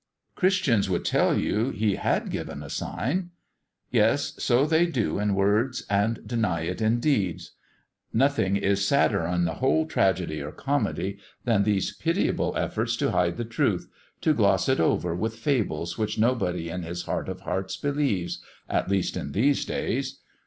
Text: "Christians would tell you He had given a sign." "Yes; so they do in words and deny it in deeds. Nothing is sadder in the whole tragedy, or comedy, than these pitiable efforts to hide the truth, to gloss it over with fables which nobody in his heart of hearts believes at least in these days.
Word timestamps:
"Christians 0.33 0.89
would 0.89 1.05
tell 1.05 1.37
you 1.37 1.69
He 1.69 1.93
had 1.93 2.31
given 2.31 2.63
a 2.63 2.71
sign." 2.71 3.29
"Yes; 3.91 4.33
so 4.39 4.65
they 4.65 4.87
do 4.87 5.19
in 5.19 5.35
words 5.35 5.83
and 5.91 6.25
deny 6.27 6.61
it 6.61 6.81
in 6.81 6.99
deeds. 6.99 7.51
Nothing 8.11 8.55
is 8.55 8.83
sadder 8.83 9.23
in 9.27 9.45
the 9.45 9.53
whole 9.61 9.85
tragedy, 9.85 10.41
or 10.41 10.51
comedy, 10.51 11.19
than 11.43 11.61
these 11.65 11.95
pitiable 11.95 12.57
efforts 12.57 12.95
to 12.95 13.11
hide 13.11 13.37
the 13.37 13.45
truth, 13.45 13.87
to 14.21 14.33
gloss 14.33 14.67
it 14.67 14.79
over 14.79 15.13
with 15.13 15.35
fables 15.35 15.99
which 15.99 16.17
nobody 16.17 16.67
in 16.67 16.81
his 16.81 17.03
heart 17.03 17.29
of 17.29 17.41
hearts 17.41 17.77
believes 17.77 18.41
at 18.67 18.89
least 18.89 19.15
in 19.15 19.33
these 19.33 19.65
days. 19.65 20.17